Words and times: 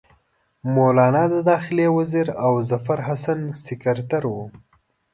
مولنا 0.73 1.23
د 1.33 1.35
داخله 1.51 1.85
وزیر 1.97 2.27
او 2.45 2.53
ظفرحسن 2.69 3.39
سکرټر 3.65 4.23
وو. 4.33 4.45